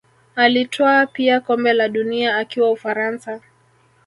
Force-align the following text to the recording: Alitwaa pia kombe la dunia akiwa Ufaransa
Alitwaa 0.35 1.05
pia 1.07 1.39
kombe 1.41 1.73
la 1.73 1.87
dunia 1.89 2.37
akiwa 2.37 2.71
Ufaransa 2.71 3.41